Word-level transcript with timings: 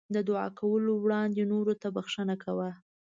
د 0.15 0.17
دعا 0.29 0.47
کولو 0.59 0.91
وړاندې 1.03 1.41
نورو 1.51 1.73
ته 1.81 1.87
بښنه 1.95 2.35
کوه. 2.43 2.69